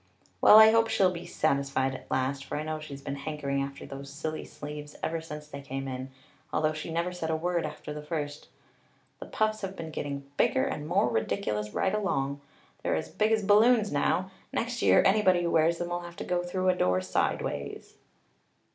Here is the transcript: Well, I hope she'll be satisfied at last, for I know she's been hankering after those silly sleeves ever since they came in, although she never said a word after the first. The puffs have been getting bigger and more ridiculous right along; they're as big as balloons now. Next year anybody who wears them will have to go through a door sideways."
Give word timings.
Well, 0.41 0.57
I 0.57 0.71
hope 0.71 0.87
she'll 0.89 1.11
be 1.11 1.27
satisfied 1.27 1.93
at 1.93 2.09
last, 2.09 2.43
for 2.43 2.57
I 2.57 2.63
know 2.63 2.79
she's 2.79 3.03
been 3.03 3.17
hankering 3.17 3.61
after 3.61 3.85
those 3.85 4.11
silly 4.11 4.43
sleeves 4.43 4.95
ever 5.03 5.21
since 5.21 5.47
they 5.47 5.61
came 5.61 5.87
in, 5.87 6.09
although 6.51 6.73
she 6.73 6.91
never 6.91 7.11
said 7.11 7.29
a 7.29 7.35
word 7.35 7.67
after 7.67 7.93
the 7.93 8.01
first. 8.01 8.47
The 9.19 9.27
puffs 9.27 9.61
have 9.61 9.75
been 9.75 9.91
getting 9.91 10.25
bigger 10.37 10.65
and 10.65 10.87
more 10.87 11.07
ridiculous 11.07 11.75
right 11.75 11.93
along; 11.93 12.41
they're 12.81 12.95
as 12.95 13.09
big 13.09 13.31
as 13.31 13.45
balloons 13.45 13.91
now. 13.91 14.31
Next 14.51 14.81
year 14.81 15.03
anybody 15.05 15.43
who 15.43 15.51
wears 15.51 15.77
them 15.77 15.89
will 15.89 15.99
have 15.99 16.15
to 16.15 16.23
go 16.23 16.41
through 16.41 16.69
a 16.69 16.75
door 16.75 16.99
sideways." 17.01 17.93